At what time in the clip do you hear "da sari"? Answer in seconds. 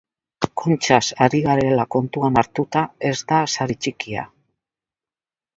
3.33-3.81